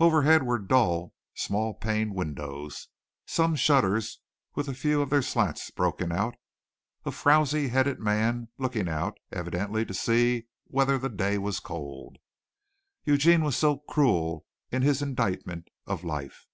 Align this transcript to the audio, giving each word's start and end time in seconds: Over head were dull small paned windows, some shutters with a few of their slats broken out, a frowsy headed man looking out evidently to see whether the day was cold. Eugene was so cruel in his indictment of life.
Over 0.00 0.22
head 0.22 0.42
were 0.42 0.58
dull 0.58 1.14
small 1.32 1.74
paned 1.74 2.16
windows, 2.16 2.88
some 3.24 3.54
shutters 3.54 4.18
with 4.56 4.66
a 4.68 4.74
few 4.74 5.00
of 5.00 5.10
their 5.10 5.22
slats 5.22 5.70
broken 5.70 6.10
out, 6.10 6.34
a 7.04 7.12
frowsy 7.12 7.68
headed 7.68 8.00
man 8.00 8.48
looking 8.58 8.88
out 8.88 9.18
evidently 9.30 9.84
to 9.86 9.94
see 9.94 10.48
whether 10.64 10.98
the 10.98 11.08
day 11.08 11.38
was 11.38 11.60
cold. 11.60 12.16
Eugene 13.04 13.44
was 13.44 13.56
so 13.56 13.76
cruel 13.76 14.44
in 14.72 14.82
his 14.82 15.02
indictment 15.02 15.68
of 15.86 16.02
life. 16.02 16.48